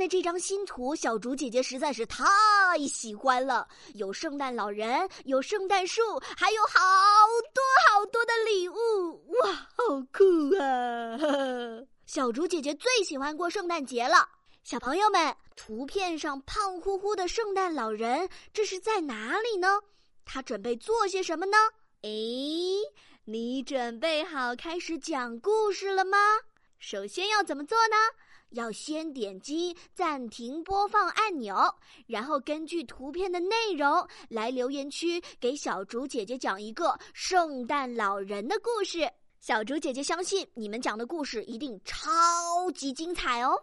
[0.00, 2.24] 的这张新图，小竹姐姐实在是太
[2.88, 3.68] 喜欢了。
[3.94, 6.00] 有圣诞老人，有圣诞树，
[6.36, 6.80] 还有好
[7.52, 11.18] 多好多的礼物，哇，好酷啊！
[12.06, 14.26] 小竹姐姐最喜欢过圣诞节了。
[14.64, 19.80] 小朋友们，图片上胖乎乎的圣诞老人，这是在哪里呢？
[20.24, 21.56] 他准备做些什么呢？
[22.02, 22.78] 诶，
[23.26, 26.18] 你准备好开始讲故事了吗？
[26.80, 27.96] 首先要怎么做呢？
[28.52, 31.54] 要先点击暂停播放按钮，
[32.06, 39.08] 然后根据图片的内容来留言区给小竹姐姐讲一个圣诞老人的故事。
[39.40, 42.00] 小竹姐姐相信你们讲的故事一定超
[42.74, 43.62] 级精彩哦！